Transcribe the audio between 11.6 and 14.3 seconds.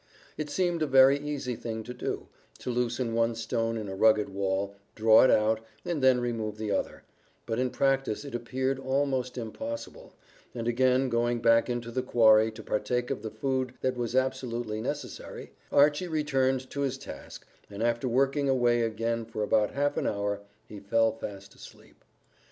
into the quarry to partake of the food that was